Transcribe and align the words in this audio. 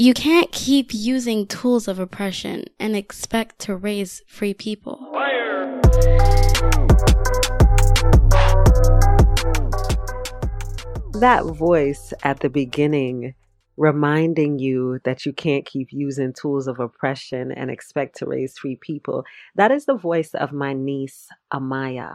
You 0.00 0.14
can't 0.14 0.52
keep 0.52 0.94
using 0.94 1.48
tools 1.48 1.88
of 1.88 1.98
oppression 1.98 2.66
and 2.78 2.94
expect 2.94 3.58
to 3.62 3.74
raise 3.74 4.22
free 4.28 4.54
people. 4.54 5.10
Fire! 5.12 5.80
That 11.14 11.42
voice 11.52 12.12
at 12.22 12.38
the 12.38 12.48
beginning 12.48 13.34
reminding 13.76 14.60
you 14.60 15.00
that 15.02 15.26
you 15.26 15.32
can't 15.32 15.66
keep 15.66 15.88
using 15.90 16.32
tools 16.32 16.68
of 16.68 16.78
oppression 16.78 17.50
and 17.50 17.68
expect 17.68 18.18
to 18.18 18.26
raise 18.26 18.56
free 18.56 18.78
people. 18.80 19.24
That 19.56 19.72
is 19.72 19.86
the 19.86 19.96
voice 19.96 20.32
of 20.32 20.52
my 20.52 20.74
niece, 20.74 21.26
Amaya. 21.52 22.12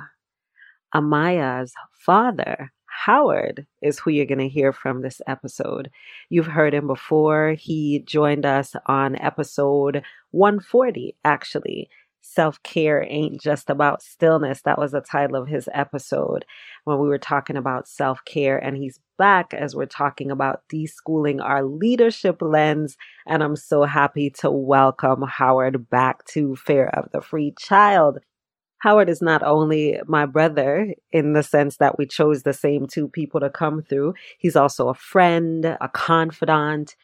Amaya's 0.95 1.73
father, 1.91 2.71
Howard, 3.05 3.67
is 3.81 3.99
who 3.99 4.11
you're 4.11 4.25
going 4.25 4.37
to 4.37 4.47
hear 4.47 4.71
from 4.71 5.01
this 5.01 5.19
episode. 5.27 5.89
You've 6.29 6.47
heard 6.47 6.73
him 6.73 6.87
before. 6.87 7.51
He 7.59 7.99
joined 8.05 8.45
us 8.45 8.75
on 8.85 9.17
episode 9.17 10.03
140, 10.31 11.17
actually. 11.25 11.89
Self 12.21 12.63
care 12.63 13.05
ain't 13.09 13.41
just 13.41 13.69
about 13.69 14.01
stillness. 14.01 14.61
That 14.61 14.79
was 14.79 14.93
the 14.93 15.01
title 15.01 15.35
of 15.35 15.49
his 15.49 15.67
episode 15.73 16.45
when 16.85 16.97
we 16.97 17.09
were 17.09 17.17
talking 17.17 17.57
about 17.57 17.89
self 17.89 18.23
care. 18.23 18.57
And 18.57 18.77
he's 18.77 19.01
back 19.17 19.53
as 19.53 19.75
we're 19.75 19.85
talking 19.85 20.31
about 20.31 20.61
deschooling 20.71 21.43
our 21.43 21.65
leadership 21.65 22.37
lens. 22.41 22.95
And 23.27 23.43
I'm 23.43 23.57
so 23.57 23.83
happy 23.83 24.29
to 24.39 24.49
welcome 24.49 25.23
Howard 25.23 25.89
back 25.89 26.23
to 26.27 26.55
Fare 26.55 26.97
of 26.97 27.11
the 27.11 27.19
Free 27.19 27.53
Child. 27.59 28.19
Howard 28.83 29.07
is 29.07 29.21
not 29.21 29.43
only 29.43 29.97
my 30.07 30.25
brother 30.25 30.93
in 31.13 31.31
the 31.31 31.41
sense 31.41 31.77
that 31.77 31.97
we 31.97 32.05
chose 32.05 32.43
the 32.43 32.51
same 32.51 32.85
two 32.85 33.07
people 33.07 33.39
to 33.39 33.49
come 33.49 33.81
through, 33.81 34.13
he's 34.39 34.57
also 34.57 34.89
a 34.89 34.93
friend, 34.93 35.63
a 35.63 35.89
confidant, 35.93 36.97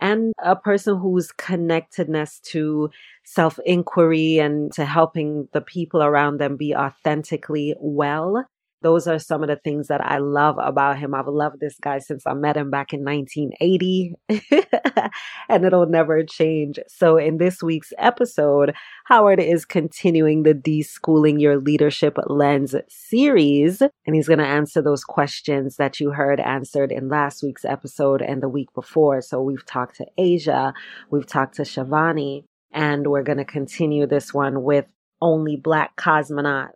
and 0.00 0.32
a 0.42 0.56
person 0.56 0.98
whose 0.98 1.32
connectedness 1.32 2.40
to 2.40 2.88
self 3.24 3.58
inquiry 3.66 4.38
and 4.38 4.72
to 4.72 4.86
helping 4.86 5.46
the 5.52 5.60
people 5.60 6.02
around 6.02 6.38
them 6.38 6.56
be 6.56 6.74
authentically 6.74 7.74
well 7.80 8.46
those 8.82 9.06
are 9.06 9.18
some 9.18 9.42
of 9.42 9.48
the 9.48 9.56
things 9.56 9.88
that 9.88 10.00
I 10.00 10.18
love 10.18 10.56
about 10.58 10.98
him. 10.98 11.14
I've 11.14 11.26
loved 11.26 11.60
this 11.60 11.76
guy 11.80 11.98
since 11.98 12.26
I 12.26 12.34
met 12.34 12.56
him 12.56 12.70
back 12.70 12.92
in 12.92 13.04
1980, 13.04 14.14
and 15.48 15.64
it'll 15.64 15.86
never 15.86 16.22
change. 16.22 16.78
So, 16.88 17.16
in 17.16 17.38
this 17.38 17.62
week's 17.62 17.92
episode, 17.98 18.74
Howard 19.06 19.40
is 19.40 19.64
continuing 19.64 20.42
the 20.42 20.54
Deschooling 20.54 21.40
Your 21.40 21.58
Leadership 21.58 22.16
Lens 22.26 22.74
series, 22.88 23.80
and 23.80 24.14
he's 24.14 24.28
going 24.28 24.38
to 24.38 24.46
answer 24.46 24.82
those 24.82 25.04
questions 25.04 25.76
that 25.76 25.98
you 25.98 26.10
heard 26.10 26.38
answered 26.40 26.92
in 26.92 27.08
last 27.08 27.42
week's 27.42 27.64
episode 27.64 28.20
and 28.20 28.42
the 28.42 28.48
week 28.48 28.68
before. 28.74 29.22
So, 29.22 29.40
we've 29.40 29.66
talked 29.66 29.96
to 29.96 30.06
Asia, 30.18 30.74
we've 31.10 31.26
talked 31.26 31.56
to 31.56 31.62
Shavani, 31.62 32.44
and 32.72 33.06
we're 33.06 33.22
going 33.22 33.38
to 33.38 33.44
continue 33.44 34.06
this 34.06 34.34
one 34.34 34.62
with 34.62 34.86
only 35.22 35.56
black 35.56 35.96
cosmonaut 35.96 36.70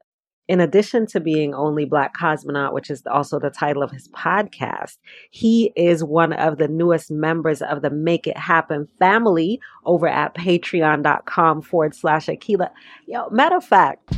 in 0.51 0.59
addition 0.59 1.07
to 1.07 1.21
being 1.21 1.55
only 1.55 1.85
black 1.85 2.13
cosmonaut, 2.13 2.73
which 2.73 2.91
is 2.91 3.07
also 3.07 3.39
the 3.39 3.51
title 3.51 3.85
of 3.85 3.93
his 3.93 4.09
podcast, 4.09 4.99
he 5.31 5.73
is 5.77 6.03
one 6.03 6.33
of 6.33 6.59
the 6.59 6.67
newest 6.67 7.09
members 7.09 7.63
of 7.63 7.83
the 7.83 7.91
Make 7.91 8.27
It 8.27 8.37
Happen 8.37 8.89
family 8.99 9.61
over 9.85 10.09
at 10.09 10.35
patreon.com 10.35 11.63
forward 11.63 11.95
slash 11.95 12.27
Akilah. 12.27 12.71
Yo, 13.07 13.31
matter 13.31 13.59
of 13.59 13.65
fact, 13.65 14.13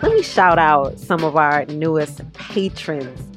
let 0.00 0.10
me 0.10 0.22
shout 0.22 0.58
out 0.58 0.98
some 0.98 1.22
of 1.22 1.36
our 1.36 1.66
newest 1.66 2.22
patrons. 2.32 3.34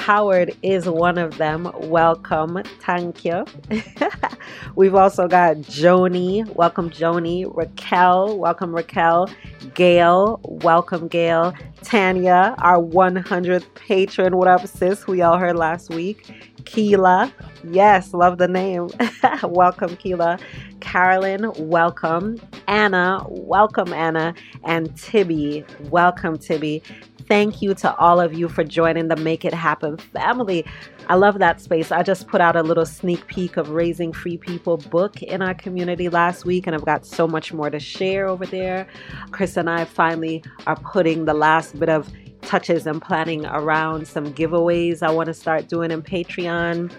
Howard 0.00 0.56
is 0.62 0.88
one 0.88 1.18
of 1.18 1.36
them. 1.36 1.70
Welcome. 1.82 2.62
Thank 2.80 3.22
you. 3.26 3.44
We've 4.74 4.94
also 4.94 5.28
got 5.28 5.56
Joni. 5.58 6.46
Welcome, 6.54 6.88
Joni. 6.88 7.44
Raquel. 7.54 8.38
Welcome, 8.38 8.74
Raquel. 8.74 9.28
Gail. 9.74 10.40
Welcome, 10.44 11.08
Gail. 11.08 11.54
Tanya, 11.82 12.54
our 12.58 12.78
100th 12.78 13.74
patron. 13.74 14.36
What 14.36 14.48
up, 14.48 14.66
sis? 14.66 15.06
We 15.06 15.22
all 15.22 15.38
heard 15.38 15.56
last 15.56 15.90
week. 15.90 16.30
Keela. 16.64 17.32
Yes, 17.64 18.14
love 18.14 18.38
the 18.38 18.48
name. 18.48 18.90
welcome, 19.42 19.96
Keela. 19.96 20.38
Carolyn, 20.80 21.52
welcome. 21.58 22.40
Anna, 22.68 23.24
welcome, 23.28 23.92
Anna. 23.92 24.34
And 24.64 24.96
Tibby, 24.96 25.64
welcome, 25.90 26.38
Tibby 26.38 26.82
thank 27.30 27.62
you 27.62 27.72
to 27.74 27.94
all 27.94 28.18
of 28.18 28.34
you 28.34 28.48
for 28.48 28.64
joining 28.64 29.06
the 29.06 29.14
Make 29.14 29.44
It 29.44 29.54
Happen 29.54 29.96
family. 29.96 30.66
I 31.06 31.14
love 31.14 31.38
that 31.38 31.60
space. 31.60 31.92
I 31.92 32.02
just 32.02 32.26
put 32.26 32.40
out 32.40 32.56
a 32.56 32.62
little 32.64 32.84
sneak 32.84 33.24
peek 33.28 33.56
of 33.56 33.70
Raising 33.70 34.12
Free 34.12 34.36
People 34.36 34.78
book 34.78 35.22
in 35.22 35.40
our 35.40 35.54
community 35.54 36.08
last 36.08 36.44
week, 36.44 36.66
and 36.66 36.74
I've 36.74 36.84
got 36.84 37.06
so 37.06 37.28
much 37.28 37.52
more 37.52 37.70
to 37.70 37.78
share 37.78 38.26
over 38.26 38.44
there. 38.44 38.88
Chris 39.30 39.56
and 39.56 39.70
I 39.70 39.84
finally 39.84 40.42
are 40.66 40.74
putting 40.74 41.24
the 41.24 41.34
last 41.34 41.78
bit 41.78 41.88
of 41.88 42.10
touches 42.42 42.84
and 42.84 43.00
planning 43.00 43.46
around 43.46 44.08
some 44.08 44.34
giveaways 44.34 45.00
I 45.00 45.12
want 45.12 45.28
to 45.28 45.34
start 45.34 45.68
doing 45.68 45.92
in 45.92 46.02
Patreon. 46.02 46.92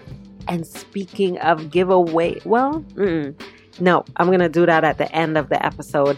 And 0.48 0.66
speaking 0.66 1.38
of 1.40 1.70
giveaway, 1.70 2.40
well, 2.46 2.82
no, 3.80 4.02
I'm 4.16 4.28
going 4.28 4.38
to 4.38 4.48
do 4.48 4.64
that 4.64 4.82
at 4.82 4.96
the 4.96 5.14
end 5.14 5.36
of 5.36 5.50
the 5.50 5.62
episode 5.62 6.16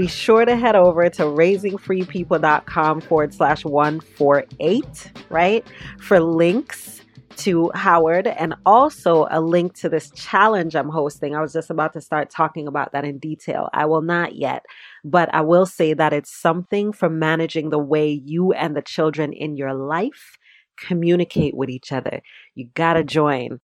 be 0.00 0.06
sure 0.06 0.46
to 0.46 0.56
head 0.56 0.76
over 0.76 1.10
to 1.10 1.24
raisingfreepeople.com 1.24 3.02
forward 3.02 3.34
slash 3.34 3.66
148, 3.66 5.12
right? 5.28 5.66
For 5.98 6.18
links 6.20 7.02
to 7.36 7.70
Howard 7.74 8.26
and 8.26 8.54
also 8.64 9.26
a 9.30 9.42
link 9.42 9.74
to 9.74 9.90
this 9.90 10.10
challenge 10.12 10.74
I'm 10.74 10.88
hosting. 10.88 11.34
I 11.34 11.42
was 11.42 11.52
just 11.52 11.68
about 11.68 11.92
to 11.92 12.00
start 12.00 12.30
talking 12.30 12.66
about 12.66 12.92
that 12.92 13.04
in 13.04 13.18
detail. 13.18 13.68
I 13.74 13.84
will 13.84 14.00
not 14.00 14.36
yet, 14.36 14.64
but 15.04 15.28
I 15.34 15.42
will 15.42 15.66
say 15.66 15.92
that 15.92 16.14
it's 16.14 16.34
something 16.34 16.94
for 16.94 17.10
managing 17.10 17.68
the 17.68 17.78
way 17.78 18.10
you 18.10 18.52
and 18.54 18.74
the 18.74 18.80
children 18.80 19.34
in 19.34 19.58
your 19.58 19.74
life 19.74 20.38
communicate 20.78 21.54
with 21.54 21.68
each 21.68 21.92
other. 21.92 22.22
You 22.54 22.70
got 22.72 22.94
to 22.94 23.04
join. 23.04 23.60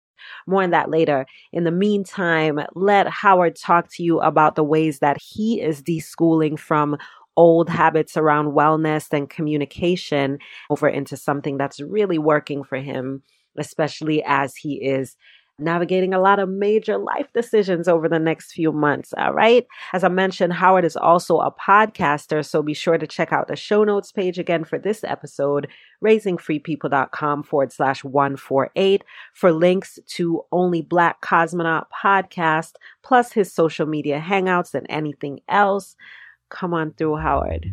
More 0.47 0.63
on 0.63 0.71
that 0.71 0.89
later. 0.89 1.25
In 1.51 1.63
the 1.63 1.71
meantime, 1.71 2.59
let 2.75 3.07
Howard 3.07 3.55
talk 3.55 3.89
to 3.93 4.03
you 4.03 4.19
about 4.19 4.55
the 4.55 4.63
ways 4.63 4.99
that 4.99 5.17
he 5.21 5.61
is 5.61 5.81
deschooling 5.81 6.57
from 6.57 6.97
old 7.37 7.69
habits 7.69 8.17
around 8.17 8.53
wellness 8.53 9.07
and 9.11 9.29
communication 9.29 10.37
over 10.69 10.87
into 10.87 11.15
something 11.15 11.57
that's 11.57 11.79
really 11.79 12.17
working 12.17 12.63
for 12.63 12.77
him, 12.77 13.23
especially 13.57 14.21
as 14.25 14.55
he 14.55 14.75
is 14.75 15.15
navigating 15.61 16.13
a 16.13 16.19
lot 16.19 16.39
of 16.39 16.49
major 16.49 16.97
life 16.97 17.27
decisions 17.33 17.87
over 17.87 18.09
the 18.09 18.19
next 18.19 18.51
few 18.51 18.71
months. 18.71 19.13
All 19.17 19.33
right. 19.33 19.65
As 19.93 20.03
I 20.03 20.09
mentioned, 20.09 20.53
Howard 20.53 20.85
is 20.85 20.97
also 20.97 21.39
a 21.39 21.51
podcaster, 21.51 22.45
so 22.45 22.61
be 22.61 22.73
sure 22.73 22.97
to 22.97 23.07
check 23.07 23.31
out 23.31 23.47
the 23.47 23.55
show 23.55 23.83
notes 23.83 24.11
page 24.11 24.39
again 24.39 24.63
for 24.63 24.77
this 24.77 25.03
episode, 25.03 25.67
raisingfreepeople.com 26.03 27.43
forward 27.43 27.71
slash 27.71 28.03
148 28.03 29.03
for 29.33 29.51
links 29.51 29.99
to 30.07 30.43
Only 30.51 30.81
Black 30.81 31.21
Cosmonaut 31.21 31.85
podcast, 32.03 32.73
plus 33.03 33.31
his 33.33 33.53
social 33.53 33.85
media 33.85 34.19
hangouts 34.19 34.73
and 34.73 34.85
anything 34.89 35.41
else. 35.47 35.95
Come 36.49 36.73
on 36.73 36.91
through, 36.93 37.17
Howard. 37.17 37.67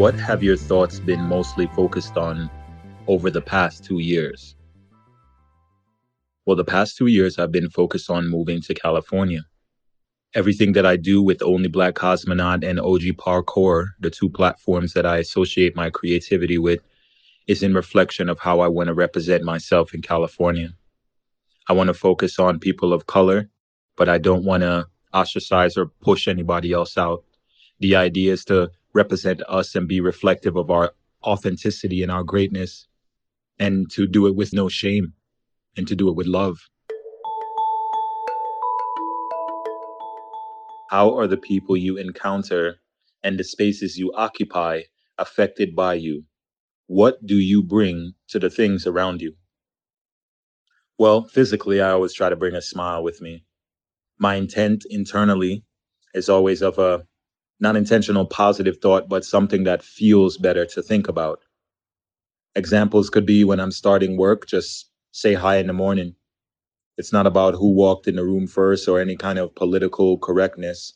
What 0.00 0.14
have 0.14 0.42
your 0.42 0.56
thoughts 0.56 0.98
been 0.98 1.20
mostly 1.20 1.66
focused 1.66 2.16
on 2.16 2.50
over 3.06 3.28
the 3.30 3.42
past 3.42 3.84
two 3.84 3.98
years? 3.98 4.56
Well, 6.46 6.56
the 6.56 6.64
past 6.64 6.96
two 6.96 7.08
years 7.08 7.38
I've 7.38 7.52
been 7.52 7.68
focused 7.68 8.08
on 8.08 8.26
moving 8.26 8.62
to 8.62 8.72
California. 8.72 9.42
Everything 10.34 10.72
that 10.72 10.86
I 10.86 10.96
do 10.96 11.22
with 11.22 11.42
Only 11.42 11.68
Black 11.68 11.96
Cosmonaut 11.96 12.64
and 12.64 12.80
OG 12.80 13.18
Parkour, 13.18 13.88
the 14.00 14.08
two 14.08 14.30
platforms 14.30 14.94
that 14.94 15.04
I 15.04 15.18
associate 15.18 15.76
my 15.76 15.90
creativity 15.90 16.56
with, 16.56 16.80
is 17.46 17.62
in 17.62 17.74
reflection 17.74 18.30
of 18.30 18.38
how 18.38 18.60
I 18.60 18.68
want 18.68 18.86
to 18.86 18.94
represent 18.94 19.44
myself 19.44 19.92
in 19.92 20.00
California. 20.00 20.70
I 21.68 21.74
want 21.74 21.88
to 21.88 21.94
focus 21.94 22.38
on 22.38 22.58
people 22.58 22.94
of 22.94 23.04
color, 23.04 23.50
but 23.98 24.08
I 24.08 24.16
don't 24.16 24.46
want 24.46 24.62
to 24.62 24.86
ostracize 25.12 25.76
or 25.76 25.88
push 26.00 26.26
anybody 26.26 26.72
else 26.72 26.96
out. 26.96 27.22
The 27.80 27.96
idea 27.96 28.32
is 28.32 28.46
to 28.46 28.70
represent 28.92 29.42
us 29.48 29.74
and 29.74 29.86
be 29.88 30.00
reflective 30.00 30.56
of 30.56 30.70
our 30.70 30.92
authenticity 31.24 32.02
and 32.02 32.10
our 32.10 32.24
greatness 32.24 32.86
and 33.58 33.90
to 33.90 34.06
do 34.06 34.26
it 34.26 34.34
with 34.34 34.52
no 34.52 34.68
shame 34.68 35.12
and 35.76 35.86
to 35.86 35.94
do 35.94 36.08
it 36.08 36.16
with 36.16 36.26
love. 36.26 36.58
How 40.90 41.16
are 41.16 41.28
the 41.28 41.36
people 41.36 41.76
you 41.76 41.98
encounter 41.98 42.80
and 43.22 43.38
the 43.38 43.44
spaces 43.44 43.96
you 43.96 44.12
occupy 44.14 44.82
affected 45.18 45.76
by 45.76 45.94
you? 45.94 46.24
What 46.86 47.24
do 47.24 47.36
you 47.36 47.62
bring 47.62 48.14
to 48.28 48.40
the 48.40 48.50
things 48.50 48.86
around 48.86 49.20
you? 49.20 49.34
Well, 50.98 51.24
physically, 51.24 51.80
I 51.80 51.90
always 51.90 52.12
try 52.12 52.28
to 52.28 52.36
bring 52.36 52.56
a 52.56 52.62
smile 52.62 53.04
with 53.04 53.22
me. 53.22 53.44
My 54.18 54.34
intent 54.34 54.84
internally 54.90 55.64
is 56.12 56.28
always 56.28 56.60
of 56.60 56.78
a 56.78 57.06
non 57.60 57.76
intentional 57.76 58.26
positive 58.26 58.78
thought, 58.82 59.08
but 59.08 59.24
something 59.24 59.64
that 59.64 59.82
feels 59.82 60.38
better 60.38 60.66
to 60.66 60.82
think 60.82 61.08
about. 61.08 61.40
Examples 62.56 63.10
could 63.10 63.26
be 63.26 63.44
when 63.44 63.60
I'm 63.60 63.70
starting 63.72 64.16
work, 64.16 64.46
just 64.46 64.90
say 65.12 65.34
hi 65.34 65.58
in 65.58 65.68
the 65.68 65.72
morning. 65.72 66.14
It's 66.98 67.12
not 67.12 67.26
about 67.26 67.54
who 67.54 67.72
walked 67.72 68.08
in 68.08 68.16
the 68.16 68.24
room 68.24 68.46
first 68.46 68.88
or 68.88 69.00
any 69.00 69.16
kind 69.16 69.38
of 69.38 69.54
political 69.54 70.18
correctness, 70.18 70.94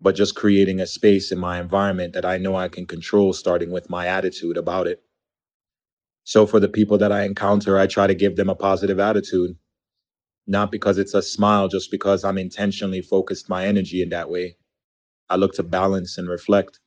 but 0.00 0.14
just 0.16 0.34
creating 0.36 0.80
a 0.80 0.86
space 0.86 1.32
in 1.32 1.38
my 1.38 1.60
environment 1.60 2.14
that 2.14 2.24
I 2.24 2.38
know 2.38 2.56
I 2.56 2.68
can 2.68 2.86
control, 2.86 3.32
starting 3.32 3.70
with 3.70 3.90
my 3.90 4.06
attitude 4.06 4.56
about 4.56 4.86
it. 4.86 5.02
So 6.24 6.46
for 6.46 6.60
the 6.60 6.68
people 6.68 6.98
that 6.98 7.12
I 7.12 7.24
encounter, 7.24 7.78
I 7.78 7.86
try 7.86 8.06
to 8.06 8.14
give 8.14 8.36
them 8.36 8.50
a 8.50 8.54
positive 8.54 9.00
attitude, 9.00 9.56
not 10.46 10.72
because 10.72 10.98
it's 10.98 11.14
a 11.14 11.22
smile, 11.22 11.68
just 11.68 11.90
because 11.90 12.24
I'm 12.24 12.38
intentionally 12.38 13.02
focused 13.02 13.48
my 13.48 13.66
energy 13.66 14.02
in 14.02 14.10
that 14.10 14.30
way. 14.30 14.56
I 15.30 15.36
look 15.36 15.54
to 15.54 15.62
balance 15.62 16.18
and 16.18 16.28
reflect. 16.28 16.80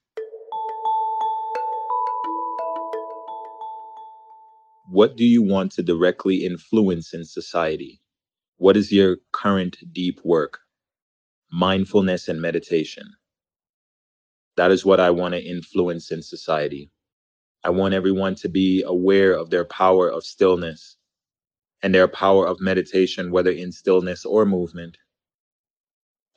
What 4.90 5.16
do 5.16 5.24
you 5.24 5.42
want 5.42 5.72
to 5.74 5.84
directly 5.84 6.44
influence 6.44 7.14
in 7.14 7.24
society? 7.24 8.02
What 8.58 8.76
is 8.76 8.92
your 8.92 9.18
current 9.32 9.78
deep 9.94 10.20
work? 10.26 10.60
Mindfulness 11.54 12.28
and 12.28 12.42
meditation. 12.42 13.08
That 14.58 14.72
is 14.72 14.86
what 14.86 15.00
I 15.00 15.10
want 15.12 15.36
to 15.36 15.42
influence 15.42 16.12
in 16.12 16.22
society. 16.22 16.92
I 17.64 17.70
want 17.70 17.94
everyone 17.94 18.36
to 18.36 18.50
be 18.50 18.84
aware 18.86 19.32
of 19.32 19.52
their 19.52 19.66
power 19.66 20.10
of 20.10 20.26
stillness 20.26 20.98
and 21.82 21.96
their 21.96 22.10
power 22.10 22.46
of 22.46 22.60
meditation, 22.60 23.32
whether 23.32 23.52
in 23.52 23.72
stillness 23.72 24.26
or 24.26 24.46
movement. 24.46 24.98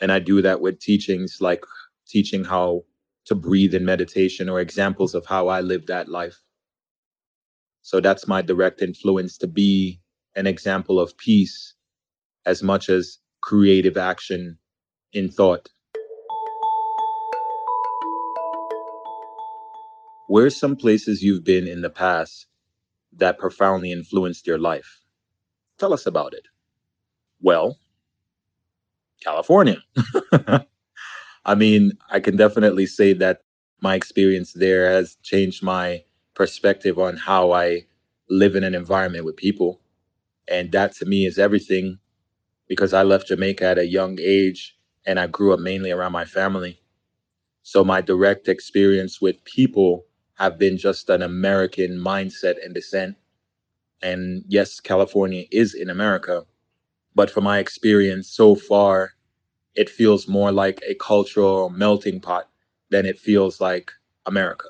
And 0.01 0.13
I 0.13 0.21
do 0.21 0.41
that 0.43 0.61
with 0.61 0.79
teachings 0.79 1.39
like 1.41 1.65
teaching 2.09 2.45
how 2.45 2.85
to 3.27 3.35
breathe 3.37 3.75
in 3.75 3.85
meditation 3.85 4.49
or 4.49 4.61
examples 4.61 5.15
of 5.15 5.27
how 5.27 5.49
I 5.49 5.61
live 5.63 5.87
that 5.87 6.09
life. 6.09 6.39
So 7.83 8.01
that's 8.01 8.29
my 8.29 8.43
direct 8.43 8.83
influence 8.83 9.39
to 9.39 9.49
be 9.49 10.01
an 10.37 10.47
example 10.47 11.01
of 11.01 11.17
peace 11.19 11.75
as 12.47 12.63
much 12.63 12.89
as 12.91 13.19
creative 13.43 13.97
action 13.97 14.59
in 15.13 15.31
thought. 15.31 15.69
Where 20.29 20.47
are 20.47 20.51
some 20.51 20.77
places 20.77 21.23
you've 21.23 21.45
been 21.45 21.69
in 21.69 21.83
the 21.83 21.91
past 21.91 22.47
that 23.17 23.39
profoundly 23.39 23.93
influenced 23.93 24.47
your 24.47 24.59
life? 24.59 25.01
Tell 25.79 25.93
us 25.95 26.07
about 26.07 26.35
it. 26.35 26.47
Well, 27.43 27.79
California. 29.25 29.79
I 31.47 31.57
mean, 31.57 31.93
I 32.11 32.21
can 32.21 32.37
definitely 32.37 32.87
say 32.87 33.15
that 33.15 33.43
my 33.83 33.97
experience 33.97 34.55
there 34.55 34.91
has 34.93 35.17
changed 35.25 35.65
my 35.65 36.05
perspective 36.35 36.99
on 37.01 37.17
how 37.19 37.53
I 37.53 37.87
live 38.31 38.57
in 38.57 38.65
an 38.65 38.77
environment 38.77 39.27
with 39.27 39.37
people. 39.39 39.81
And 40.49 40.73
that 40.73 40.95
to 40.97 41.07
me 41.07 41.27
is 41.27 41.39
everything 41.39 41.99
because 42.69 42.95
I 42.95 43.03
left 43.05 43.29
Jamaica 43.29 43.65
at 43.67 43.79
a 43.79 43.87
young 43.87 44.19
age 44.21 44.79
and 45.07 45.21
I 45.21 45.29
grew 45.29 45.55
up 45.55 45.61
mainly 45.61 45.93
around 45.93 46.13
my 46.13 46.27
family. 46.27 46.81
So 47.63 47.85
my 47.85 48.01
direct 48.01 48.49
experience 48.49 49.21
with 49.21 49.43
people 49.45 50.07
have 50.37 50.59
been 50.59 50.79
just 50.79 51.11
an 51.11 51.23
American 51.23 51.93
mindset 51.99 52.65
and 52.65 52.75
descent. 52.75 53.17
And 54.03 54.45
yes, 54.49 54.81
California 54.81 55.45
is 55.53 55.75
in 55.75 55.91
America, 55.91 56.45
but 57.15 57.31
from 57.31 57.45
my 57.45 57.59
experience 57.61 58.29
so 58.31 58.55
far, 58.57 59.13
it 59.77 59.91
feels 59.91 60.29
more 60.29 60.53
like 60.53 60.83
a 60.87 60.95
cultural 60.97 61.71
melting 61.71 62.21
pot 62.21 62.51
than 62.91 63.07
it 63.07 63.19
feels 63.19 63.61
like 63.61 63.93
America. 64.27 64.69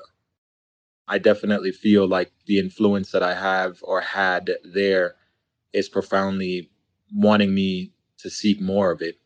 I 1.07 1.17
definitely 1.19 1.71
feel 1.71 2.07
like 2.07 2.31
the 2.45 2.59
influence 2.59 3.11
that 3.11 3.23
I 3.23 3.33
have 3.35 3.79
or 3.83 4.01
had 4.01 4.51
there 4.63 5.15
is 5.73 5.89
profoundly 5.89 6.71
wanting 7.13 7.53
me 7.53 7.93
to 8.19 8.29
seek 8.29 8.61
more 8.61 8.91
of 8.91 9.01
it 9.01 9.19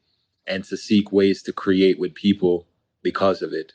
and 0.48 0.64
to 0.66 0.78
seek 0.78 1.12
ways 1.12 1.44
to 1.44 1.54
create 1.54 2.00
with 2.00 2.16
people 2.16 2.68
because 3.04 3.42
of 3.42 3.54
it. 3.54 3.74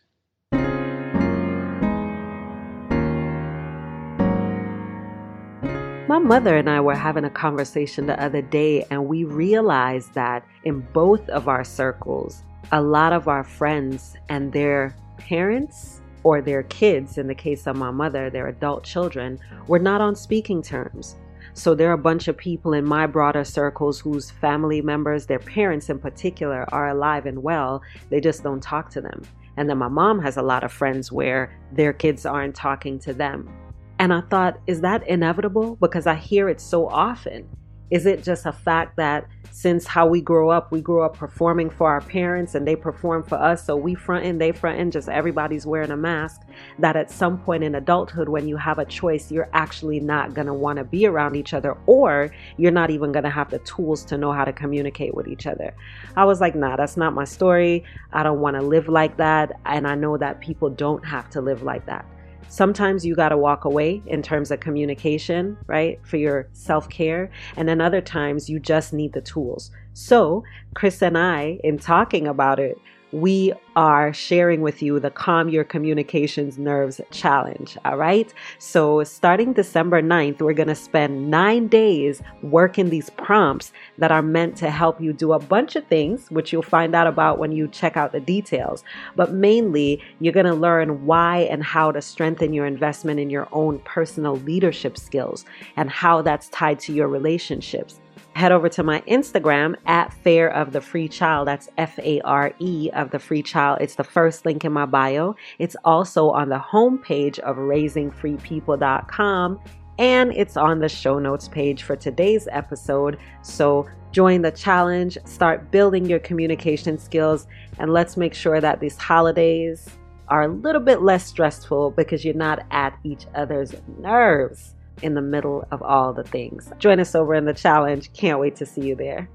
My 6.17 6.23
mother 6.23 6.57
and 6.57 6.71
I 6.71 6.81
were 6.81 6.95
having 6.95 7.25
a 7.25 7.31
conversation 7.31 8.07
the 8.07 8.19
other 8.19 8.41
day, 8.41 8.87
and 8.91 9.07
we 9.07 9.25
realized 9.25 10.15
that 10.15 10.47
in 10.65 10.81
both 10.95 11.29
of 11.29 11.47
our 11.47 11.63
circles, 11.63 12.43
a 12.73 12.81
lot 12.81 13.13
of 13.13 13.29
our 13.29 13.45
friends 13.45 14.17
and 14.31 14.51
their 14.51 14.97
parents 15.19 16.01
or 16.23 16.41
their 16.41 16.63
kids, 16.63 17.19
in 17.19 17.27
the 17.27 17.35
case 17.35 17.67
of 17.67 17.77
my 17.77 17.91
mother, 17.91 18.31
their 18.31 18.47
adult 18.47 18.83
children, 18.83 19.39
were 19.67 19.79
not 19.79 20.01
on 20.01 20.17
speaking 20.17 20.63
terms. 20.63 21.17
So 21.53 21.75
there 21.75 21.91
are 21.91 21.93
a 21.93 21.99
bunch 21.99 22.29
of 22.29 22.37
people 22.39 22.73
in 22.73 22.87
my 22.87 23.07
broader 23.07 23.45
circles 23.45 24.01
whose 24.01 24.31
family 24.31 24.81
members, 24.81 25.27
their 25.27 25.39
parents 25.39 25.91
in 25.91 25.99
particular, 25.99 26.65
are 26.73 26.89
alive 26.89 27.27
and 27.27 27.43
well. 27.43 27.83
They 28.09 28.23
just 28.23 28.43
don't 28.43 28.63
talk 28.63 28.89
to 28.93 29.03
them. 29.03 29.21
And 29.59 29.69
then 29.69 29.77
my 29.77 29.89
mom 29.89 30.23
has 30.23 30.39
a 30.39 30.43
lot 30.43 30.65
of 30.65 30.73
friends 30.73 31.13
where 31.13 31.55
their 31.73 31.93
kids 31.93 32.25
aren't 32.25 32.55
talking 32.55 32.99
to 33.01 33.13
them. 33.13 33.51
And 33.99 34.13
I 34.13 34.21
thought, 34.23 34.59
is 34.67 34.83
that 34.83 35.07
inevitable? 35.07 35.77
Because 35.77 36.07
I 36.07 36.15
hear 36.15 36.49
it 36.49 36.61
so 36.61 36.89
often. 36.89 37.49
Is 37.91 38.05
it 38.05 38.23
just 38.23 38.47
a 38.47 38.53
fact 38.53 38.97
that 38.97 39.29
since 39.53 39.87
how 39.87 40.07
we 40.07 40.21
grow 40.21 40.51
up, 40.51 40.71
we 40.71 40.83
grew 40.83 41.01
up 41.01 41.17
performing 41.17 41.71
for 41.71 41.89
our 41.89 42.03
parents 42.03 42.55
and 42.55 42.67
they 42.67 42.77
perform 42.77 43.23
for 43.23 43.37
us, 43.37 43.65
so 43.65 43.75
we 43.75 43.95
front 43.95 44.27
end, 44.27 44.39
they 44.39 44.53
front 44.53 44.79
end, 44.79 44.93
just 44.93 45.09
everybody's 45.09 45.65
wearing 45.65 45.91
a 45.91 45.97
mask, 45.97 46.43
that 46.79 46.95
at 46.95 47.11
some 47.11 47.39
point 47.39 47.65
in 47.65 47.75
adulthood, 47.77 48.29
when 48.29 48.47
you 48.47 48.59
have 48.59 48.79
a 48.79 48.85
choice, 48.85 49.33
you're 49.33 49.49
actually 49.55 49.99
not 49.99 50.37
want 50.37 50.77
to 50.77 50.85
be 50.85 51.07
around 51.07 51.37
each 51.37 51.55
other 51.55 51.75
or 51.87 52.31
you're 52.59 52.71
not 52.71 52.91
even 52.91 53.13
to 53.15 53.31
have 53.31 53.51
the 53.51 53.61
tools 53.61 54.05
to 54.05 54.19
know 54.19 54.31
how 54.31 54.45
to 54.45 54.53
communicate 54.53 55.15
with 55.15 55.27
each 55.27 55.47
other. 55.47 55.75
I 56.17 56.27
was 56.27 56.39
like, 56.39 56.55
nah, 56.55 56.77
that's 56.77 56.99
not 56.99 57.15
my 57.15 57.25
story. 57.25 57.85
I 58.13 58.25
don't 58.25 58.41
want 58.41 58.57
to 58.57 58.63
live 58.63 58.89
like 58.89 59.17
that. 59.17 59.59
And 59.65 59.87
I 59.87 59.95
know 59.95 60.19
that 60.19 60.41
people 60.41 60.69
don't 60.69 61.07
have 61.07 61.31
to 61.31 61.41
live 61.41 61.63
like 61.63 61.87
that. 61.87 62.05
Sometimes 62.49 63.05
you 63.05 63.15
got 63.15 63.31
to 63.31 63.37
walk 63.37 63.65
away 63.65 64.03
in 64.07 64.23
terms 64.23 64.51
of 64.51 64.61
communication, 64.61 65.57
right? 65.67 65.99
For 66.05 66.17
your 66.17 66.49
self 66.53 66.89
care. 66.89 67.31
And 67.57 67.69
then 67.69 67.81
other 67.81 68.01
times 68.01 68.49
you 68.49 68.59
just 68.59 68.93
need 68.93 69.13
the 69.13 69.21
tools. 69.21 69.71
So, 69.93 70.45
Chris 70.75 71.03
and 71.03 71.17
I, 71.17 71.59
in 71.65 71.79
talking 71.79 72.27
about 72.27 72.59
it, 72.59 72.79
we 73.13 73.53
are 73.77 74.13
sharing 74.13 74.63
with 74.63 74.83
you 74.83 74.99
the 74.99 75.11
Calm 75.11 75.51
Your 75.51 75.63
Communications 75.63 76.59
Nerves 76.59 77.01
Challenge. 77.11 77.77
All 77.85 77.99
right. 77.99 78.33
So, 78.59 79.05
starting 79.05 79.53
December 79.53 80.03
9th, 80.03 80.41
we're 80.41 80.55
going 80.55 80.69
to 80.69 80.75
spend 80.75 81.31
nine 81.31 81.69
days 81.69 82.23
working 82.43 82.89
these 82.89 83.11
prompts 83.11 83.73
that 83.99 84.11
are 84.11 84.23
meant 84.23 84.57
to 84.57 84.71
help 84.71 85.01
you 85.01 85.13
do 85.13 85.35
a 85.35 85.39
bunch 85.39 85.77
of 85.77 85.87
things, 85.87 86.31
which 86.31 86.53
you'll 86.53 86.63
find 86.63 86.95
out 86.95 87.07
about 87.07 87.39
when 87.39 87.53
you 87.53 87.69
check 87.69 87.99
out 87.99 88.13
the 88.13 88.21
details. 88.21 88.83
But 89.15 89.35
mainly, 89.35 90.03
you're 90.21 90.33
going 90.33 90.47
to 90.47 90.55
learn 90.55 91.05
why 91.05 91.41
and 91.51 91.63
how 91.63 91.93
to 91.93 92.01
strengthen 92.01 92.55
your 92.55 92.67
investment 92.67 93.21
in 93.21 93.29
your 93.29 93.47
own 93.53 93.79
personal 93.81 94.37
leadership 94.37 94.97
skills 94.97 95.45
and 95.77 95.91
how 95.91 96.23
that's 96.23 96.49
tied 96.49 96.81
to 96.81 96.93
your 96.95 97.09
relationships 97.09 98.01
head 98.37 98.53
over 98.53 98.69
to 98.69 98.83
my 98.83 99.01
Instagram 99.03 99.75
at 99.87 100.13
Fare 100.13 100.53
of 100.53 100.73
the 100.73 100.81
Free 100.81 101.09
Child. 101.09 101.49
That's 101.49 101.71
F 101.79 101.99
A 101.99 102.21
R 102.21 102.53
E 102.59 102.91
of 102.93 103.11
the 103.11 103.19
Free 103.19 103.43
Child. 103.43 103.66
It's 103.75 103.97
the 103.97 104.05
first 104.05 104.47
link 104.47 104.65
in 104.65 104.73
my 104.73 104.87
bio. 104.87 105.37
It's 105.59 105.77
also 105.85 106.31
on 106.31 106.49
the 106.49 106.59
homepage 106.59 107.39
of 107.41 107.57
raisingfreepeople.com 107.57 109.61
and 109.99 110.33
it's 110.33 110.57
on 110.57 110.81
the 110.81 110.89
show 110.89 111.19
notes 111.19 111.49
page 111.49 111.83
for 111.83 111.97
today's 111.97 112.49
episode. 112.51 113.19
So 113.43 113.87
join 114.13 114.43
the 114.43 114.51
challenge, 114.51 115.17
start 115.25 115.71
building 115.71 116.07
your 116.07 116.19
communication 116.19 116.99
skills, 116.99 117.47
and 117.79 117.93
let's 117.93 118.17
make 118.17 118.35
sure 118.35 118.61
that 118.61 118.81
these 118.81 118.97
holidays 118.97 119.89
are 120.29 120.43
a 120.43 120.49
little 120.49 120.81
bit 120.81 121.03
less 121.03 121.25
stressful 121.25 121.93
because 121.93 122.25
you're 122.25 122.35
not 122.35 122.65
at 122.71 122.99
each 123.05 123.27
other's 123.35 123.75
nerves 123.99 124.75
in 125.03 125.15
the 125.15 125.23
middle 125.23 125.67
of 125.71 125.83
all 125.83 126.13
the 126.13 126.25
things. 126.25 126.71
Join 126.79 127.01
us 127.01 127.15
over 127.15 127.35
in 127.35 127.45
the 127.45 127.55
challenge. 127.55 128.13
Can't 128.13 128.41
wait 128.41 128.57
to 128.57 128.67
see 128.67 128.83
you 128.83 128.97
there. 128.97 129.29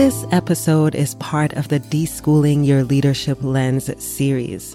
This 0.00 0.24
episode 0.32 0.94
is 0.94 1.14
part 1.16 1.52
of 1.52 1.68
the 1.68 1.78
Deschooling 1.78 2.66
Your 2.66 2.84
Leadership 2.84 3.36
Lens 3.42 3.90
series. 4.02 4.74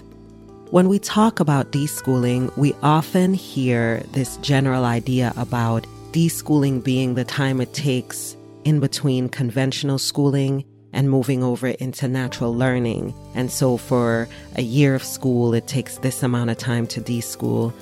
When 0.70 0.88
we 0.88 1.00
talk 1.00 1.40
about 1.40 1.72
deschooling, 1.72 2.56
we 2.56 2.74
often 2.80 3.34
hear 3.34 4.04
this 4.12 4.36
general 4.36 4.84
idea 4.84 5.32
about 5.36 5.84
deschooling 6.12 6.84
being 6.84 7.16
the 7.16 7.24
time 7.24 7.60
it 7.60 7.74
takes 7.74 8.36
in 8.62 8.78
between 8.78 9.28
conventional 9.28 9.98
schooling 9.98 10.64
and 10.92 11.10
moving 11.10 11.42
over 11.42 11.66
into 11.66 12.06
natural 12.06 12.54
learning. 12.54 13.12
And 13.34 13.50
so 13.50 13.78
for 13.78 14.28
a 14.54 14.62
year 14.62 14.94
of 14.94 15.02
school, 15.02 15.54
it 15.54 15.66
takes 15.66 15.98
this 15.98 16.22
amount 16.22 16.50
of 16.50 16.58
time 16.58 16.86
to 16.86 17.00
deschool. 17.00 17.72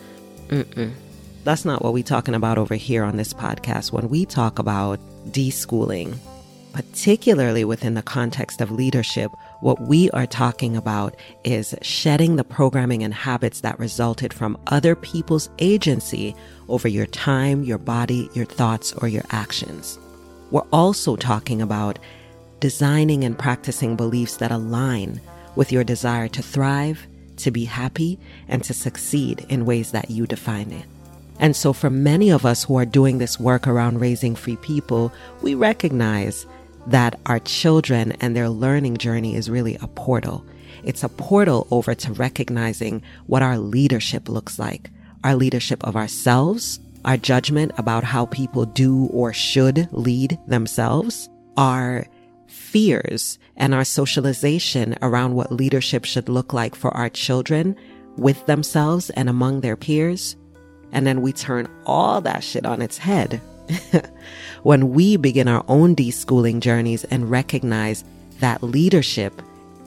Mm-mm. 0.48 0.92
That's 1.44 1.66
not 1.66 1.82
what 1.82 1.92
we're 1.92 2.04
talking 2.04 2.34
about 2.34 2.56
over 2.56 2.74
here 2.74 3.04
on 3.04 3.18
this 3.18 3.34
podcast 3.34 3.92
when 3.92 4.08
we 4.08 4.24
talk 4.24 4.58
about 4.58 4.98
deschooling. 5.28 6.16
Particularly 6.74 7.64
within 7.64 7.94
the 7.94 8.02
context 8.02 8.60
of 8.60 8.70
leadership, 8.72 9.30
what 9.60 9.80
we 9.80 10.10
are 10.10 10.26
talking 10.26 10.76
about 10.76 11.14
is 11.44 11.74
shedding 11.82 12.34
the 12.34 12.44
programming 12.44 13.04
and 13.04 13.14
habits 13.14 13.60
that 13.60 13.78
resulted 13.78 14.34
from 14.34 14.58
other 14.66 14.96
people's 14.96 15.48
agency 15.60 16.34
over 16.68 16.88
your 16.88 17.06
time, 17.06 17.62
your 17.62 17.78
body, 17.78 18.28
your 18.34 18.44
thoughts, 18.44 18.92
or 18.94 19.06
your 19.06 19.22
actions. 19.30 19.98
We're 20.50 20.66
also 20.72 21.14
talking 21.14 21.62
about 21.62 22.00
designing 22.58 23.22
and 23.22 23.38
practicing 23.38 23.94
beliefs 23.94 24.38
that 24.38 24.50
align 24.50 25.20
with 25.54 25.70
your 25.70 25.84
desire 25.84 26.26
to 26.28 26.42
thrive, 26.42 27.06
to 27.36 27.52
be 27.52 27.64
happy, 27.64 28.18
and 28.48 28.64
to 28.64 28.74
succeed 28.74 29.46
in 29.48 29.64
ways 29.64 29.92
that 29.92 30.10
you 30.10 30.26
define 30.26 30.72
it. 30.72 30.86
And 31.38 31.54
so, 31.54 31.72
for 31.72 31.90
many 31.90 32.30
of 32.30 32.46
us 32.46 32.64
who 32.64 32.76
are 32.78 32.84
doing 32.84 33.18
this 33.18 33.38
work 33.38 33.66
around 33.66 34.00
raising 34.00 34.34
free 34.34 34.56
people, 34.56 35.12
we 35.42 35.54
recognize 35.54 36.46
that 36.86 37.18
our 37.26 37.38
children 37.40 38.12
and 38.20 38.36
their 38.36 38.48
learning 38.48 38.96
journey 38.96 39.34
is 39.34 39.50
really 39.50 39.76
a 39.80 39.86
portal. 39.88 40.44
It's 40.82 41.02
a 41.02 41.08
portal 41.08 41.66
over 41.70 41.94
to 41.94 42.12
recognizing 42.12 43.02
what 43.26 43.42
our 43.42 43.58
leadership 43.58 44.28
looks 44.28 44.58
like 44.58 44.90
our 45.24 45.34
leadership 45.34 45.82
of 45.84 45.96
ourselves, 45.96 46.78
our 47.06 47.16
judgment 47.16 47.72
about 47.78 48.04
how 48.04 48.26
people 48.26 48.66
do 48.66 49.06
or 49.06 49.32
should 49.32 49.88
lead 49.90 50.38
themselves, 50.46 51.30
our 51.56 52.06
fears 52.46 53.38
and 53.56 53.74
our 53.74 53.84
socialization 53.84 54.94
around 55.00 55.34
what 55.34 55.50
leadership 55.50 56.04
should 56.04 56.28
look 56.28 56.52
like 56.52 56.74
for 56.74 56.90
our 56.94 57.08
children 57.08 57.74
with 58.16 58.44
themselves 58.44 59.08
and 59.10 59.30
among 59.30 59.62
their 59.62 59.76
peers. 59.76 60.36
And 60.92 61.06
then 61.06 61.22
we 61.22 61.32
turn 61.32 61.68
all 61.86 62.20
that 62.20 62.44
shit 62.44 62.66
on 62.66 62.82
its 62.82 62.98
head 62.98 63.40
when 64.62 64.90
we 64.90 65.16
begin 65.16 65.48
our 65.48 65.64
own 65.68 65.94
deschooling 65.96 66.60
journeys 66.60 67.04
and 67.04 67.30
recognize 67.30 68.04
that 68.40 68.62
leadership 68.62 69.40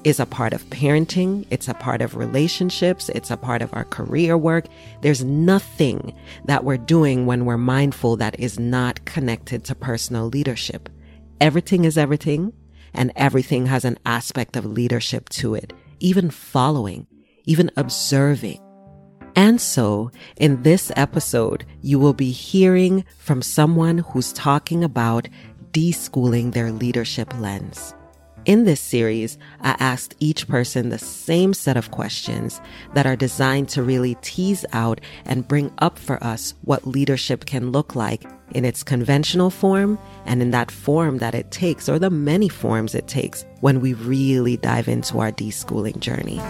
is 0.03 0.19
a 0.19 0.25
part 0.25 0.53
of 0.53 0.63
parenting, 0.69 1.46
it's 1.50 1.67
a 1.67 1.74
part 1.74 2.01
of 2.01 2.15
relationships, 2.15 3.10
it's 3.10 3.31
a 3.31 3.38
part 3.38 3.62
of 3.62 3.74
our 3.74 3.84
career 3.86 4.38
work. 4.38 4.65
There's 5.01 5.24
nothing 5.24 6.15
that 6.46 6.63
we're 6.63 6.77
doing 6.77 7.25
when 7.25 7.46
we're 7.46 7.57
mindful 7.57 8.15
that 8.17 8.39
is 8.39 8.60
not 8.60 9.03
connected 9.05 9.65
to 9.65 9.75
personal 9.75 10.27
leadership. 10.27 10.89
Everything 11.41 11.86
is 11.86 11.98
everything, 11.98 12.53
and 12.93 13.12
everything 13.15 13.65
has 13.65 13.86
an 13.86 13.98
aspect 14.05 14.55
of 14.55 14.65
leadership 14.65 15.29
to 15.29 15.55
it, 15.55 15.74
even 16.00 16.29
following, 16.29 17.05
even 17.46 17.69
observing. 17.75 18.62
And 19.38 19.62
so, 19.62 20.10
in 20.38 20.63
this 20.63 20.91
episode, 20.96 21.63
you 21.84 22.00
will 22.00 22.15
be 22.15 22.32
hearing 22.32 23.06
from 23.20 23.44
someone 23.44 24.00
who's 24.00 24.34
talking 24.34 24.84
about 24.84 25.29
deschooling 25.74 26.53
their 26.53 26.72
leadership 26.72 27.32
lens. 27.39 27.94
In 28.46 28.63
this 28.63 28.82
series, 28.82 29.38
I 29.62 29.75
asked 29.79 30.15
each 30.20 30.48
person 30.48 30.89
the 30.89 30.98
same 30.98 31.53
set 31.53 31.77
of 31.77 31.91
questions 31.91 32.60
that 32.96 33.06
are 33.06 33.15
designed 33.15 33.70
to 33.70 33.84
really 33.84 34.15
tease 34.22 34.65
out 34.74 35.01
and 35.25 35.48
bring 35.48 35.72
up 35.77 36.00
for 36.00 36.24
us 36.24 36.56
what 36.63 36.88
leadership 36.88 37.46
can 37.46 37.72
look 37.72 37.96
like 37.96 38.24
in 38.56 38.65
its 38.65 38.82
conventional 38.82 39.51
form 39.51 40.00
and 40.25 40.41
in 40.41 40.50
that 40.50 40.72
form 40.72 41.20
that 41.20 41.36
it 41.36 41.51
takes 41.51 41.88
or 41.88 42.00
the 42.00 42.10
many 42.10 42.50
forms 42.50 42.96
it 42.96 43.08
takes 43.08 43.46
when 43.60 43.82
we 43.82 43.94
really 43.94 44.58
dive 44.58 44.88
into 44.88 45.20
our 45.20 45.32
deschooling 45.32 46.00
journey. 46.00 46.41